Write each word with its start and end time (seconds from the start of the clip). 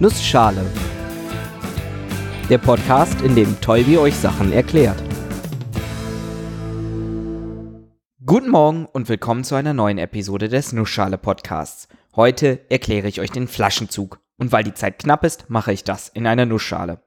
Nussschale. 0.00 0.64
Der 2.48 2.58
Podcast, 2.58 3.20
in 3.22 3.34
dem 3.34 3.60
Tolbi 3.60 3.98
euch 3.98 4.14
Sachen 4.14 4.52
erklärt. 4.52 5.02
Guten 8.24 8.48
Morgen 8.48 8.86
und 8.86 9.08
willkommen 9.08 9.42
zu 9.42 9.56
einer 9.56 9.74
neuen 9.74 9.98
Episode 9.98 10.48
des 10.48 10.72
Nussschale 10.72 11.18
Podcasts. 11.18 11.88
Heute 12.14 12.60
erkläre 12.70 13.08
ich 13.08 13.20
euch 13.20 13.32
den 13.32 13.48
Flaschenzug. 13.48 14.20
Und 14.36 14.52
weil 14.52 14.62
die 14.62 14.74
Zeit 14.74 15.00
knapp 15.00 15.24
ist, 15.24 15.50
mache 15.50 15.72
ich 15.72 15.82
das 15.82 16.08
in 16.08 16.28
einer 16.28 16.46
Nussschale. 16.46 17.00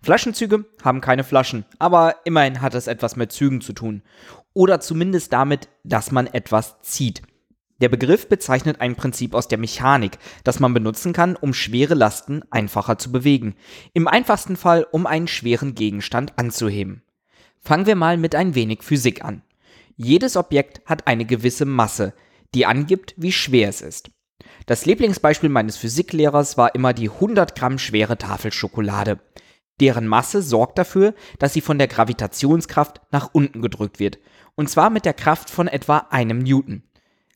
Flaschenzüge 0.00 0.64
haben 0.84 1.00
keine 1.00 1.24
Flaschen, 1.24 1.64
aber 1.80 2.14
immerhin 2.24 2.60
hat 2.60 2.74
es 2.74 2.86
etwas 2.86 3.16
mit 3.16 3.32
Zügen 3.32 3.60
zu 3.60 3.72
tun. 3.72 4.02
Oder 4.54 4.78
zumindest 4.78 5.32
damit, 5.32 5.68
dass 5.82 6.12
man 6.12 6.28
etwas 6.28 6.80
zieht. 6.82 7.22
Der 7.82 7.88
Begriff 7.88 8.28
bezeichnet 8.28 8.80
ein 8.80 8.94
Prinzip 8.94 9.34
aus 9.34 9.48
der 9.48 9.58
Mechanik, 9.58 10.18
das 10.44 10.60
man 10.60 10.72
benutzen 10.72 11.12
kann, 11.12 11.34
um 11.34 11.52
schwere 11.52 11.94
Lasten 11.94 12.42
einfacher 12.48 12.96
zu 12.96 13.10
bewegen. 13.10 13.56
Im 13.92 14.06
einfachsten 14.06 14.54
Fall, 14.56 14.86
um 14.92 15.04
einen 15.04 15.26
schweren 15.26 15.74
Gegenstand 15.74 16.38
anzuheben. 16.38 17.02
Fangen 17.60 17.86
wir 17.86 17.96
mal 17.96 18.18
mit 18.18 18.36
ein 18.36 18.54
wenig 18.54 18.84
Physik 18.84 19.24
an. 19.24 19.42
Jedes 19.96 20.36
Objekt 20.36 20.80
hat 20.86 21.08
eine 21.08 21.24
gewisse 21.24 21.64
Masse, 21.64 22.14
die 22.54 22.66
angibt, 22.66 23.14
wie 23.16 23.32
schwer 23.32 23.68
es 23.68 23.80
ist. 23.80 24.12
Das 24.66 24.86
Lieblingsbeispiel 24.86 25.48
meines 25.48 25.76
Physiklehrers 25.76 26.56
war 26.56 26.76
immer 26.76 26.92
die 26.92 27.10
100 27.10 27.56
Gramm 27.56 27.78
schwere 27.78 28.16
Tafel 28.16 28.52
Schokolade. 28.52 29.18
Deren 29.80 30.06
Masse 30.06 30.40
sorgt 30.40 30.78
dafür, 30.78 31.14
dass 31.40 31.52
sie 31.52 31.60
von 31.60 31.78
der 31.78 31.88
Gravitationskraft 31.88 33.00
nach 33.10 33.30
unten 33.32 33.60
gedrückt 33.60 33.98
wird, 33.98 34.20
und 34.54 34.70
zwar 34.70 34.88
mit 34.88 35.04
der 35.04 35.14
Kraft 35.14 35.50
von 35.50 35.66
etwa 35.66 36.06
einem 36.10 36.38
Newton. 36.38 36.84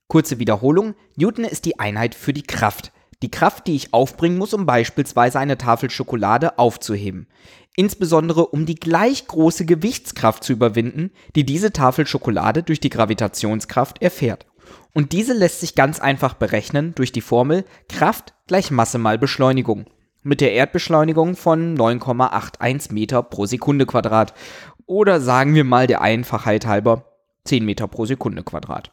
Kurze 0.09 0.39
Wiederholung, 0.39 0.95
Newton 1.17 1.45
ist 1.45 1.65
die 1.65 1.81
Einheit 1.81 2.15
für 2.15 2.33
die 2.33 2.45
Kraft. 2.45 2.93
Die 3.23 3.31
Kraft, 3.31 3.67
die 3.67 3.75
ich 3.75 3.93
aufbringen 3.95 4.39
muss, 4.39 4.55
um 4.55 4.67
beispielsweise 4.67 5.39
eine 5.39 5.59
Tafel 5.59 5.91
Schokolade 5.91 6.59
aufzuheben. 6.59 7.29
Insbesondere 7.75 8.47
um 8.47 8.67
die 8.67 8.75
gleich 8.75 9.27
große 9.27 9.67
Gewichtskraft 9.67 10.45
zu 10.45 10.53
überwinden, 10.53 11.11
die 11.35 11.45
diese 11.45 11.73
Tafel 11.73 12.07
Schokolade 12.07 12.63
durch 12.63 12.81
die 12.81 12.91
Gravitationskraft 12.91 14.01
erfährt. 14.01 14.47
Und 14.93 15.13
diese 15.13 15.35
lässt 15.35 15.61
sich 15.61 15.75
ganz 15.75 16.01
einfach 16.01 16.35
berechnen 16.35 16.95
durch 16.95 17.13
die 17.13 17.21
Formel 17.21 17.65
Kraft 17.89 18.35
gleich 18.47 18.71
Masse 18.71 18.99
mal 18.99 19.19
Beschleunigung. 19.19 19.87
Mit 20.23 20.41
der 20.41 20.53
Erdbeschleunigung 20.53 21.37
von 21.37 21.77
9,81 21.77 22.93
Meter 22.93 23.23
pro 23.23 23.47
Sekunde 23.47 23.87
Quadrat. 23.87 24.35
Oder 24.87 25.21
sagen 25.21 25.55
wir 25.55 25.65
mal 25.65 25.87
der 25.87 26.01
Einfachheit 26.01 26.67
halber 26.67 27.05
10 27.45 27.65
Meter 27.65 27.89
pro 27.89 28.07
Sekunde 28.07 28.43
Quadrat. 28.43 28.93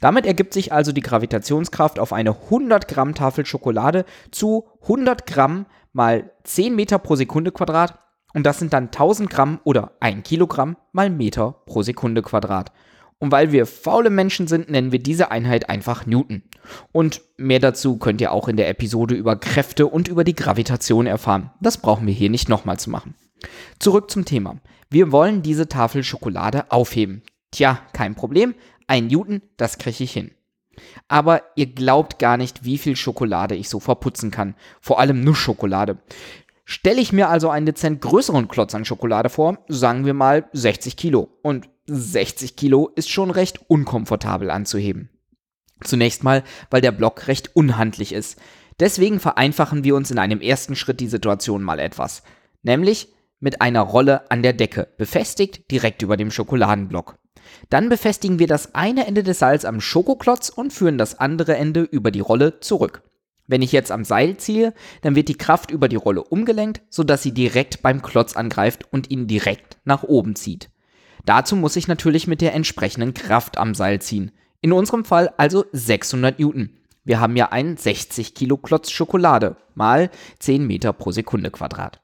Damit 0.00 0.26
ergibt 0.26 0.54
sich 0.54 0.72
also 0.72 0.92
die 0.92 1.00
Gravitationskraft 1.00 1.98
auf 1.98 2.12
eine 2.12 2.30
100 2.30 2.88
Gramm 2.88 3.14
Tafel 3.14 3.46
Schokolade 3.46 4.04
zu 4.30 4.68
100 4.82 5.26
Gramm 5.26 5.66
mal 5.92 6.30
10 6.44 6.74
Meter 6.74 6.98
pro 6.98 7.16
Sekunde 7.16 7.52
Quadrat 7.52 7.98
und 8.34 8.44
das 8.44 8.58
sind 8.58 8.72
dann 8.72 8.86
1000 8.86 9.30
Gramm 9.30 9.60
oder 9.64 9.92
1 10.00 10.22
Kilogramm 10.24 10.76
mal 10.92 11.10
Meter 11.10 11.62
pro 11.66 11.82
Sekunde 11.82 12.22
Quadrat. 12.22 12.72
Und 13.18 13.30
weil 13.30 13.52
wir 13.52 13.66
faule 13.66 14.10
Menschen 14.10 14.48
sind, 14.48 14.68
nennen 14.68 14.90
wir 14.90 14.98
diese 14.98 15.30
Einheit 15.30 15.68
einfach 15.68 16.06
Newton. 16.06 16.42
Und 16.90 17.22
mehr 17.36 17.60
dazu 17.60 17.96
könnt 17.96 18.20
ihr 18.20 18.32
auch 18.32 18.48
in 18.48 18.56
der 18.56 18.68
Episode 18.68 19.14
über 19.14 19.36
Kräfte 19.36 19.86
und 19.86 20.08
über 20.08 20.24
die 20.24 20.34
Gravitation 20.34 21.06
erfahren. 21.06 21.50
Das 21.60 21.78
brauchen 21.78 22.06
wir 22.06 22.14
hier 22.14 22.30
nicht 22.30 22.48
nochmal 22.48 22.80
zu 22.80 22.90
machen. 22.90 23.14
Zurück 23.78 24.10
zum 24.10 24.24
Thema. 24.24 24.56
Wir 24.90 25.12
wollen 25.12 25.42
diese 25.42 25.68
Tafel 25.68 26.02
Schokolade 26.02 26.70
aufheben. 26.72 27.22
Tja, 27.52 27.78
kein 27.92 28.16
Problem. 28.16 28.54
Ein 28.92 29.06
Newton, 29.06 29.40
das 29.56 29.78
kriege 29.78 30.04
ich 30.04 30.12
hin. 30.12 30.32
Aber 31.08 31.40
ihr 31.56 31.64
glaubt 31.64 32.18
gar 32.18 32.36
nicht, 32.36 32.66
wie 32.66 32.76
viel 32.76 32.94
Schokolade 32.94 33.54
ich 33.54 33.70
so 33.70 33.80
verputzen 33.80 34.30
kann. 34.30 34.54
Vor 34.82 35.00
allem 35.00 35.24
Nussschokolade. 35.24 35.96
Stelle 36.66 37.00
ich 37.00 37.10
mir 37.10 37.30
also 37.30 37.48
einen 37.48 37.64
dezent 37.64 38.02
größeren 38.02 38.48
Klotz 38.48 38.74
an 38.74 38.84
Schokolade 38.84 39.30
vor, 39.30 39.56
sagen 39.66 40.04
wir 40.04 40.12
mal 40.12 40.44
60 40.52 40.98
Kilo. 40.98 41.30
Und 41.40 41.70
60 41.86 42.54
Kilo 42.54 42.90
ist 42.94 43.08
schon 43.08 43.30
recht 43.30 43.62
unkomfortabel 43.66 44.50
anzuheben. 44.50 45.08
Zunächst 45.82 46.22
mal, 46.22 46.44
weil 46.68 46.82
der 46.82 46.92
Block 46.92 47.28
recht 47.28 47.56
unhandlich 47.56 48.12
ist. 48.12 48.38
Deswegen 48.78 49.20
vereinfachen 49.20 49.84
wir 49.84 49.96
uns 49.96 50.10
in 50.10 50.18
einem 50.18 50.42
ersten 50.42 50.76
Schritt 50.76 51.00
die 51.00 51.08
Situation 51.08 51.62
mal 51.62 51.78
etwas. 51.78 52.24
Nämlich 52.62 53.08
mit 53.40 53.62
einer 53.62 53.80
Rolle 53.80 54.30
an 54.30 54.42
der 54.42 54.52
Decke, 54.52 54.88
befestigt 54.98 55.70
direkt 55.70 56.02
über 56.02 56.18
dem 56.18 56.30
Schokoladenblock. 56.30 57.16
Dann 57.70 57.88
befestigen 57.88 58.38
wir 58.38 58.46
das 58.46 58.74
eine 58.74 59.06
Ende 59.06 59.22
des 59.22 59.38
Seils 59.38 59.64
am 59.64 59.80
Schokoklotz 59.80 60.48
und 60.48 60.72
führen 60.72 60.98
das 60.98 61.18
andere 61.18 61.56
Ende 61.56 61.82
über 61.82 62.10
die 62.10 62.20
Rolle 62.20 62.60
zurück. 62.60 63.02
Wenn 63.46 63.62
ich 63.62 63.72
jetzt 63.72 63.90
am 63.90 64.04
Seil 64.04 64.36
ziehe, 64.36 64.72
dann 65.02 65.14
wird 65.16 65.28
die 65.28 65.36
Kraft 65.36 65.70
über 65.70 65.88
die 65.88 65.96
Rolle 65.96 66.22
umgelenkt, 66.22 66.82
sodass 66.88 67.22
sie 67.22 67.32
direkt 67.32 67.82
beim 67.82 68.02
Klotz 68.02 68.36
angreift 68.36 68.92
und 68.92 69.10
ihn 69.10 69.26
direkt 69.26 69.78
nach 69.84 70.02
oben 70.04 70.36
zieht. 70.36 70.70
Dazu 71.24 71.56
muss 71.56 71.76
ich 71.76 71.88
natürlich 71.88 72.26
mit 72.26 72.40
der 72.40 72.54
entsprechenden 72.54 73.14
Kraft 73.14 73.58
am 73.58 73.74
Seil 73.74 74.00
ziehen. 74.00 74.32
In 74.60 74.72
unserem 74.72 75.04
Fall 75.04 75.32
also 75.36 75.64
600 75.72 76.38
Newton. 76.38 76.70
Wir 77.04 77.20
haben 77.20 77.36
ja 77.36 77.50
einen 77.50 77.76
60 77.76 78.34
Kilo 78.34 78.56
Klotz 78.56 78.90
Schokolade 78.90 79.56
mal 79.74 80.10
10 80.38 80.66
Meter 80.66 80.92
pro 80.92 81.10
Sekunde 81.10 81.50
Quadrat. 81.50 82.00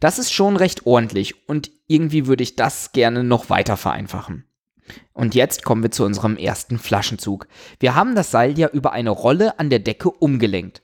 Das 0.00 0.18
ist 0.18 0.32
schon 0.32 0.56
recht 0.56 0.86
ordentlich 0.86 1.48
und 1.48 1.70
irgendwie 1.86 2.26
würde 2.26 2.42
ich 2.42 2.56
das 2.56 2.92
gerne 2.92 3.24
noch 3.24 3.50
weiter 3.50 3.76
vereinfachen. 3.76 4.44
Und 5.12 5.34
jetzt 5.34 5.64
kommen 5.64 5.82
wir 5.82 5.90
zu 5.90 6.04
unserem 6.04 6.36
ersten 6.36 6.78
Flaschenzug. 6.78 7.46
Wir 7.80 7.94
haben 7.94 8.14
das 8.14 8.30
Seil 8.30 8.58
ja 8.58 8.68
über 8.68 8.92
eine 8.92 9.10
Rolle 9.10 9.58
an 9.58 9.70
der 9.70 9.78
Decke 9.78 10.10
umgelenkt. 10.10 10.82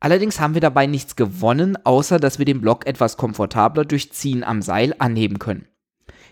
Allerdings 0.00 0.40
haben 0.40 0.54
wir 0.54 0.60
dabei 0.60 0.86
nichts 0.86 1.14
gewonnen, 1.14 1.76
außer 1.84 2.18
dass 2.18 2.38
wir 2.38 2.46
den 2.46 2.60
Block 2.60 2.86
etwas 2.86 3.16
komfortabler 3.16 3.84
durch 3.84 4.12
Ziehen 4.12 4.44
am 4.44 4.62
Seil 4.62 4.94
anheben 4.98 5.38
können. 5.38 5.66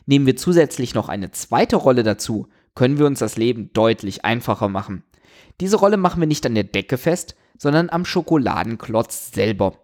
Nehmen 0.06 0.24
wir 0.24 0.36
zusätzlich 0.36 0.94
noch 0.94 1.10
eine 1.10 1.32
zweite 1.32 1.76
Rolle 1.76 2.02
dazu, 2.02 2.48
können 2.74 2.98
wir 2.98 3.06
uns 3.06 3.18
das 3.18 3.36
Leben 3.36 3.72
deutlich 3.74 4.24
einfacher 4.24 4.68
machen. 4.68 5.04
Diese 5.60 5.76
Rolle 5.76 5.96
machen 5.98 6.20
wir 6.20 6.26
nicht 6.26 6.46
an 6.46 6.54
der 6.54 6.64
Decke 6.64 6.96
fest, 6.96 7.34
sondern 7.58 7.90
am 7.90 8.04
Schokoladenklotz 8.04 9.32
selber. 9.32 9.76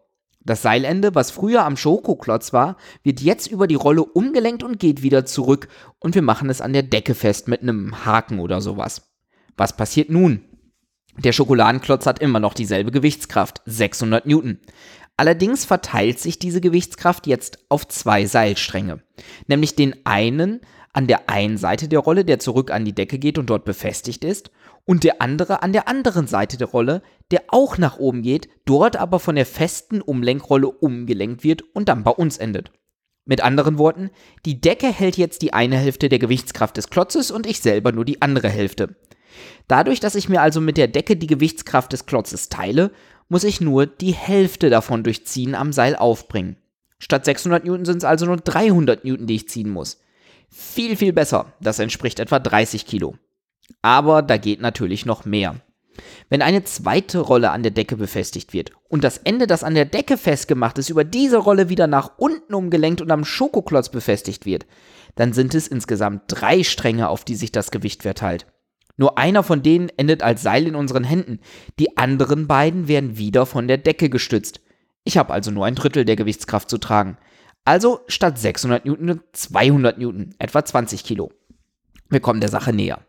Das 0.44 0.60
Seilende, 0.60 1.15
was 1.15 1.31
früher 1.31 1.65
am 1.65 1.77
Schokoklotz 1.77 2.53
war, 2.53 2.77
wird 3.03 3.21
jetzt 3.21 3.47
über 3.47 3.66
die 3.66 3.75
Rolle 3.75 4.05
umgelenkt 4.05 4.62
und 4.62 4.78
geht 4.78 5.03
wieder 5.03 5.25
zurück 5.25 5.69
und 5.99 6.15
wir 6.15 6.22
machen 6.22 6.50
es 6.50 6.60
an 6.60 6.75
der 6.75 6.82
Decke 6.82 7.15
fest 7.15 7.49
mit 7.49 7.62
einem 7.62 8.05
Haken 8.05 8.41
oder 8.41 8.60
sowas. 8.60 9.10
Was 9.56 9.77
passiert 9.77 10.10
nun? 10.10 10.44
Der 11.16 11.32
Schokoladenklotz 11.32 12.06
hat 12.06 12.19
immer 12.19 12.41
noch 12.41 12.55
dieselbe 12.55 12.91
Gewichtskraft, 12.91 13.62
600 13.66 14.27
Newton. 14.27 14.59
Allerdings 15.16 15.65
verteilt 15.65 16.19
sich 16.19 16.38
diese 16.38 16.61
Gewichtskraft 16.61 17.26
jetzt 17.26 17.59
auf 17.69 17.87
zwei 17.87 18.26
Seilstränge, 18.26 19.03
nämlich 19.47 19.76
den 19.76 20.05
einen 20.05 20.61
an 20.94 21.09
der 21.09 21.28
einen 21.28 21.59
Seite 21.59 21.88
der 21.88 21.99
Rolle, 21.99 22.25
der 22.25 22.38
zurück 22.38 22.71
an 22.71 22.84
die 22.84 22.94
Decke 22.94 23.19
geht 23.19 23.37
und 23.37 23.50
dort 23.50 23.65
befestigt 23.65 24.25
ist, 24.25 24.50
und 24.87 25.05
der 25.05 25.21
andere 25.21 25.62
an 25.62 25.72
der 25.72 25.88
anderen 25.88 26.27
Seite 26.27 26.56
der 26.56 26.69
Rolle, 26.69 27.03
der 27.31 27.43
auch 27.49 27.78
nach 27.78 27.99
oben 27.99 28.22
geht, 28.22 28.49
dort 28.65 28.97
aber 28.97 29.19
von 29.19 29.34
der 29.34 29.44
festen 29.44 30.00
Umlenkrolle 30.00 30.69
umgelenkt 30.69 31.43
wird 31.43 31.62
und 31.75 31.88
dann 31.88 32.05
bei 32.05 32.12
uns 32.12 32.38
endet. 32.38 32.71
Mit 33.27 33.43
anderen 33.43 33.78
Worten, 33.78 34.10
die 34.47 34.60
Decke 34.60 34.87
hält 34.87 35.16
jetzt 35.16 35.43
die 35.43 35.53
eine 35.53 35.77
Hälfte 35.77 36.09
der 36.09 36.19
Gewichtskraft 36.19 36.77
des 36.77 36.91
Klotzes 36.91 37.31
und 37.31 37.47
ich 37.47 37.61
selber 37.61 37.91
nur 37.91 38.05
die 38.05 38.22
andere 38.22 38.49
Hälfte. 38.49 38.97
Dadurch, 39.66 39.99
dass 39.99 40.15
ich 40.15 40.28
mir 40.28 40.43
also 40.43 40.61
mit 40.61 40.76
der 40.76 40.88
Decke 40.88 41.16
die 41.16 41.26
Gewichtskraft 41.26 41.93
des 41.93 42.06
Klotzes 42.06 42.50
teile, 42.50 42.93
muss 43.28 43.43
ich 43.43 43.61
nur 43.61 43.87
die 43.87 44.12
Hälfte 44.12 44.71
davon 44.71 45.03
durch 45.03 45.26
Ziehen 45.26 45.55
am 45.55 45.72
Seil 45.72 45.97
aufbringen. 45.97 46.56
Statt 46.99 47.25
600 47.25 47.65
Newton 47.65 47.84
sind 47.84 47.99
es 47.99 48.05
also 48.05 48.26
nur 48.26 48.37
300 48.37 49.05
Newton, 49.05 49.26
die 49.26 49.37
ich 49.37 49.49
ziehen 49.49 49.71
muss. 49.71 49.99
Viel, 50.56 50.97
viel 50.97 51.12
besser. 51.12 51.53
Das 51.60 51.81
entspricht 51.81 52.20
etwa 52.20 52.38
30 52.38 52.87
Kilo. 52.87 53.16
Aber 53.82 54.22
da 54.22 54.37
geht 54.37 54.60
natürlich 54.60 55.04
noch 55.04 55.25
mehr. 55.25 55.56
Wenn 56.28 56.42
eine 56.42 56.62
zweite 56.62 57.19
Rolle 57.19 57.50
an 57.50 57.65
der 57.65 57.72
Decke 57.72 57.97
befestigt 57.97 58.53
wird 58.53 58.70
und 58.88 59.03
das 59.03 59.19
Ende, 59.19 59.48
das 59.48 59.64
an 59.64 59.75
der 59.75 59.84
Decke 59.84 60.17
festgemacht 60.17 60.79
ist, 60.79 60.90
über 60.90 61.02
diese 61.02 61.38
Rolle 61.38 61.69
wieder 61.69 61.88
nach 61.88 62.19
unten 62.19 62.55
umgelenkt 62.55 63.00
und 63.00 63.11
am 63.11 63.25
Schokoklotz 63.25 63.88
befestigt 63.88 64.46
wird, 64.46 64.64
dann 65.17 65.32
sind 65.32 65.56
es 65.56 65.67
insgesamt 65.67 66.23
drei 66.29 66.62
Stränge, 66.62 67.08
auf 67.08 67.25
die 67.25 67.34
sich 67.34 67.50
das 67.50 67.73
Gewicht 67.73 68.02
verteilt. 68.02 68.46
Nur 68.96 69.19
einer 69.19 69.43
von 69.43 69.62
denen 69.62 69.88
endet 69.96 70.23
als 70.23 70.43
Seil 70.43 70.69
in 70.69 70.76
unseren 70.76 71.05
Händen, 71.05 71.40
die 71.81 71.96
anderen 71.96 72.46
beiden 72.46 72.87
werden 72.87 73.19
wieder 73.19 73.44
von 73.44 73.67
der 73.67 73.79
Decke 73.79 74.08
gestützt. 74.08 74.61
Ich 75.02 75.19
habe 75.19 75.32
also 75.32 75.50
nur 75.50 75.67
ein 75.67 75.75
Drittel 75.75 76.05
der 76.05 76.17
Gewichtskraft 76.17 76.70
zu 76.70 76.79
tragen. 76.79 77.19
Also 77.64 78.00
statt 78.08 78.38
600 78.38 78.84
Newton 78.84 79.20
200 79.32 79.99
Newton, 79.99 80.34
etwa 80.38 80.64
20 80.64 81.05
Kilo. 81.05 81.32
Wir 82.11 82.20
kommen 82.20 82.40
der 82.40 82.50
Sache 82.50 82.72
näher. 82.72 83.00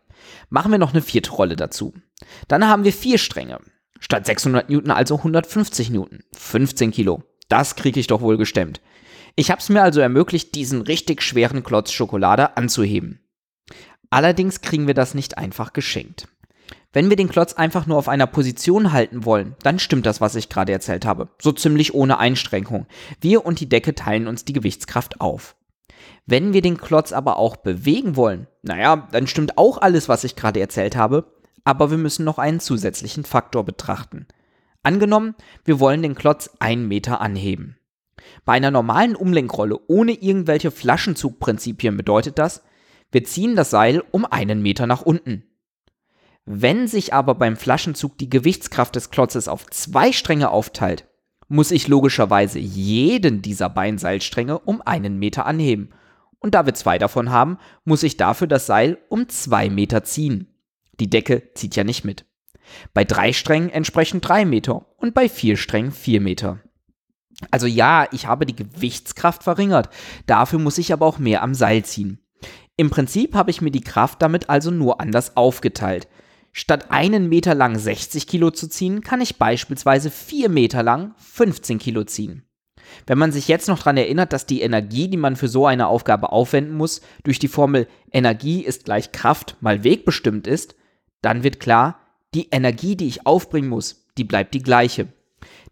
Machen 0.48 0.72
wir 0.72 0.78
noch 0.78 0.92
eine 0.92 1.02
vierte 1.02 1.30
Rolle 1.30 1.56
dazu. 1.56 1.94
Dann 2.48 2.66
haben 2.66 2.84
wir 2.84 2.92
vier 2.92 3.18
Stränge. 3.18 3.60
Statt 4.00 4.26
600 4.26 4.70
Newton 4.70 4.90
also 4.90 5.16
150 5.16 5.90
Newton, 5.90 6.20
15 6.34 6.90
Kilo. 6.90 7.22
Das 7.48 7.76
kriege 7.76 8.00
ich 8.00 8.06
doch 8.06 8.20
wohl 8.20 8.36
gestemmt. 8.36 8.80
Ich 9.36 9.50
habe 9.50 9.60
es 9.60 9.68
mir 9.68 9.82
also 9.82 10.00
ermöglicht, 10.00 10.54
diesen 10.54 10.80
richtig 10.82 11.22
schweren 11.22 11.62
Klotz 11.62 11.92
Schokolade 11.92 12.56
anzuheben. 12.56 13.20
Allerdings 14.10 14.60
kriegen 14.60 14.86
wir 14.86 14.94
das 14.94 15.14
nicht 15.14 15.36
einfach 15.36 15.72
geschenkt. 15.72 16.28
Wenn 16.96 17.10
wir 17.10 17.16
den 17.16 17.28
Klotz 17.28 17.52
einfach 17.52 17.84
nur 17.86 17.98
auf 17.98 18.08
einer 18.08 18.26
Position 18.26 18.90
halten 18.90 19.26
wollen, 19.26 19.54
dann 19.62 19.78
stimmt 19.78 20.06
das, 20.06 20.22
was 20.22 20.34
ich 20.34 20.48
gerade 20.48 20.72
erzählt 20.72 21.04
habe. 21.04 21.28
So 21.38 21.52
ziemlich 21.52 21.92
ohne 21.92 22.16
Einschränkung. 22.16 22.86
Wir 23.20 23.44
und 23.44 23.60
die 23.60 23.68
Decke 23.68 23.94
teilen 23.94 24.26
uns 24.26 24.46
die 24.46 24.54
Gewichtskraft 24.54 25.20
auf. 25.20 25.56
Wenn 26.24 26.54
wir 26.54 26.62
den 26.62 26.78
Klotz 26.78 27.12
aber 27.12 27.36
auch 27.36 27.56
bewegen 27.56 28.16
wollen, 28.16 28.46
naja, 28.62 29.08
dann 29.12 29.26
stimmt 29.26 29.58
auch 29.58 29.76
alles, 29.76 30.08
was 30.08 30.24
ich 30.24 30.36
gerade 30.36 30.58
erzählt 30.58 30.96
habe, 30.96 31.30
aber 31.64 31.90
wir 31.90 31.98
müssen 31.98 32.24
noch 32.24 32.38
einen 32.38 32.60
zusätzlichen 32.60 33.26
Faktor 33.26 33.66
betrachten. 33.66 34.26
Angenommen, 34.82 35.34
wir 35.66 35.80
wollen 35.80 36.00
den 36.00 36.14
Klotz 36.14 36.48
einen 36.60 36.88
Meter 36.88 37.20
anheben. 37.20 37.76
Bei 38.46 38.54
einer 38.54 38.70
normalen 38.70 39.16
Umlenkrolle 39.16 39.78
ohne 39.86 40.12
irgendwelche 40.12 40.70
Flaschenzugprinzipien 40.70 41.98
bedeutet 41.98 42.38
das, 42.38 42.64
wir 43.12 43.22
ziehen 43.24 43.54
das 43.54 43.68
Seil 43.68 44.02
um 44.12 44.24
einen 44.24 44.62
Meter 44.62 44.86
nach 44.86 45.02
unten. 45.02 45.42
Wenn 46.46 46.86
sich 46.86 47.12
aber 47.12 47.34
beim 47.34 47.56
Flaschenzug 47.56 48.16
die 48.18 48.30
Gewichtskraft 48.30 48.94
des 48.94 49.10
Klotzes 49.10 49.48
auf 49.48 49.66
zwei 49.66 50.12
Stränge 50.12 50.50
aufteilt, 50.50 51.08
muss 51.48 51.72
ich 51.72 51.88
logischerweise 51.88 52.60
jeden 52.60 53.42
dieser 53.42 53.68
Beinseilstränge 53.68 54.60
um 54.60 54.80
einen 54.80 55.18
Meter 55.18 55.44
anheben. 55.44 55.90
Und 56.38 56.54
da 56.54 56.64
wir 56.64 56.74
zwei 56.74 56.98
davon 56.98 57.30
haben, 57.30 57.58
muss 57.84 58.04
ich 58.04 58.16
dafür 58.16 58.46
das 58.46 58.66
Seil 58.66 58.98
um 59.08 59.28
zwei 59.28 59.68
Meter 59.68 60.04
ziehen. 60.04 60.54
Die 61.00 61.10
Decke 61.10 61.52
zieht 61.54 61.74
ja 61.74 61.82
nicht 61.82 62.04
mit. 62.04 62.24
Bei 62.94 63.04
drei 63.04 63.32
Strängen 63.32 63.70
entsprechend 63.70 64.26
drei 64.26 64.44
Meter 64.44 64.86
und 64.98 65.14
bei 65.14 65.28
vier 65.28 65.56
Strängen 65.56 65.92
vier 65.92 66.20
Meter. 66.20 66.60
Also 67.50 67.66
ja, 67.66 68.06
ich 68.12 68.26
habe 68.26 68.46
die 68.46 68.56
Gewichtskraft 68.56 69.42
verringert, 69.42 69.90
dafür 70.26 70.58
muss 70.58 70.78
ich 70.78 70.92
aber 70.92 71.06
auch 71.06 71.18
mehr 71.18 71.42
am 71.42 71.54
Seil 71.54 71.84
ziehen. 71.84 72.20
Im 72.76 72.90
Prinzip 72.90 73.34
habe 73.34 73.50
ich 73.50 73.60
mir 73.60 73.70
die 73.70 73.82
Kraft 73.82 74.22
damit 74.22 74.48
also 74.48 74.70
nur 74.70 75.00
anders 75.00 75.36
aufgeteilt. 75.36 76.08
Statt 76.58 76.90
einen 76.90 77.28
Meter 77.28 77.54
lang 77.54 77.78
60 77.78 78.26
Kilo 78.26 78.50
zu 78.50 78.66
ziehen, 78.66 79.02
kann 79.02 79.20
ich 79.20 79.36
beispielsweise 79.36 80.10
vier 80.10 80.48
Meter 80.48 80.82
lang 80.82 81.14
15 81.18 81.76
Kilo 81.76 82.04
ziehen. 82.04 82.44
Wenn 83.06 83.18
man 83.18 83.30
sich 83.30 83.46
jetzt 83.46 83.68
noch 83.68 83.76
daran 83.76 83.98
erinnert, 83.98 84.32
dass 84.32 84.46
die 84.46 84.62
Energie, 84.62 85.08
die 85.08 85.18
man 85.18 85.36
für 85.36 85.48
so 85.48 85.66
eine 85.66 85.86
Aufgabe 85.86 86.32
aufwenden 86.32 86.74
muss, 86.74 87.02
durch 87.24 87.38
die 87.38 87.48
Formel 87.48 87.86
Energie 88.10 88.62
ist 88.62 88.86
gleich 88.86 89.12
Kraft 89.12 89.58
mal 89.60 89.84
Weg 89.84 90.06
bestimmt 90.06 90.46
ist, 90.46 90.76
dann 91.20 91.42
wird 91.42 91.60
klar, 91.60 92.00
die 92.32 92.48
Energie, 92.50 92.96
die 92.96 93.08
ich 93.08 93.26
aufbringen 93.26 93.68
muss, 93.68 94.06
die 94.16 94.24
bleibt 94.24 94.54
die 94.54 94.62
gleiche. 94.62 95.08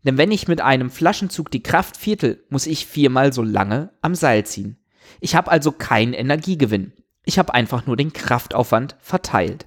Denn 0.04 0.18
wenn 0.18 0.30
ich 0.30 0.48
mit 0.48 0.60
einem 0.60 0.90
Flaschenzug 0.90 1.50
die 1.50 1.62
Kraft 1.62 1.96
viertel, 1.96 2.44
muss 2.50 2.66
ich 2.66 2.84
viermal 2.84 3.32
so 3.32 3.40
lange 3.40 3.88
am 4.02 4.14
Seil 4.14 4.44
ziehen. 4.44 4.76
Ich 5.18 5.34
habe 5.34 5.50
also 5.50 5.72
keinen 5.72 6.12
Energiegewinn. 6.12 6.92
Ich 7.24 7.38
habe 7.38 7.54
einfach 7.54 7.86
nur 7.86 7.96
den 7.96 8.12
Kraftaufwand 8.12 8.96
verteilt. 9.00 9.64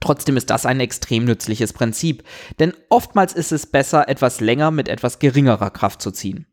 Trotzdem 0.00 0.36
ist 0.36 0.50
das 0.50 0.66
ein 0.66 0.80
extrem 0.80 1.24
nützliches 1.24 1.72
Prinzip, 1.72 2.24
denn 2.58 2.74
oftmals 2.88 3.32
ist 3.32 3.52
es 3.52 3.66
besser, 3.66 4.08
etwas 4.08 4.40
länger 4.40 4.70
mit 4.70 4.88
etwas 4.88 5.18
geringerer 5.18 5.70
Kraft 5.70 6.02
zu 6.02 6.10
ziehen. 6.10 6.46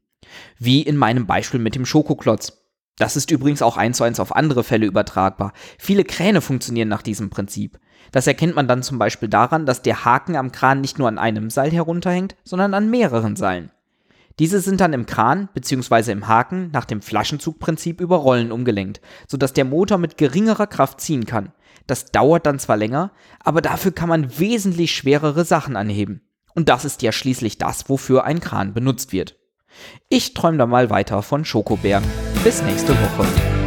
Wie 0.58 0.82
in 0.82 0.98
meinem 0.98 1.28
Beispiel 1.28 1.60
mit 1.60 1.76
dem 1.76 1.86
Schokoklotz. 1.86 2.58
Das 2.98 3.16
ist 3.16 3.32
übrigens 3.32 3.62
auch 3.62 3.78
eins 3.78 3.98
zu 3.98 4.04
eins 4.04 4.20
auf 4.20 4.36
andere 4.36 4.64
Fälle 4.64 4.86
übertragbar. 4.86 5.54
Viele 5.80 6.04
Kräne 6.04 6.42
funktionieren 6.42 6.88
nach 6.88 7.02
diesem 7.02 7.30
Prinzip. 7.30 7.80
Das 8.12 8.28
erkennt 8.28 8.56
man 8.56 8.68
dann 8.68 8.84
zum 8.84 9.00
Beispiel 9.00 9.30
daran, 9.30 9.66
dass 9.66 9.82
der 9.82 10.06
Haken 10.06 10.36
am 10.36 10.52
Kran 10.52 10.82
nicht 10.82 11.00
nur 11.00 11.08
an 11.08 11.18
einem 11.18 11.50
Seil 11.50 11.72
herunterhängt, 11.72 12.36
sondern 12.44 12.74
an 12.74 12.90
mehreren 12.90 13.36
Seilen. 13.36 13.72
Diese 14.40 14.60
sind 14.60 14.82
dann 14.82 14.94
im 14.94 15.06
Kran 15.06 15.50
bzw. 15.54 16.12
im 16.12 16.28
Haken 16.28 16.70
nach 16.72 16.86
dem 16.86 17.02
Flaschenzugprinzip 17.02 18.02
über 18.02 18.18
Rollen 18.18 18.52
umgelenkt, 18.52 19.02
sodass 19.28 19.54
der 19.54 19.66
Motor 19.66 19.98
mit 19.98 20.18
geringerer 20.18 20.68
Kraft 20.68 21.02
ziehen 21.02 21.26
kann. 21.26 21.52
Das 21.88 22.06
dauert 22.06 22.46
dann 22.46 22.60
zwar 22.60 22.78
länger, 22.78 23.12
aber 23.44 23.62
dafür 23.62 23.92
kann 23.92 24.10
man 24.10 24.40
wesentlich 24.40 24.94
schwerere 24.96 25.46
Sachen 25.46 25.76
anheben. 25.76 26.22
Und 26.54 26.70
das 26.70 26.86
ist 26.86 27.02
ja 27.02 27.12
schließlich 27.12 27.58
das, 27.58 27.90
wofür 27.90 28.24
ein 28.26 28.40
Kran 28.40 28.74
benutzt 28.74 29.12
wird. 29.12 29.38
Ich 30.10 30.34
träume 30.34 30.58
da 30.58 30.66
mal 30.66 30.90
weiter 30.90 31.22
von 31.22 31.46
Schokobären. 31.46 32.04
Bis 32.44 32.62
nächste 32.64 32.94
Woche. 32.94 33.61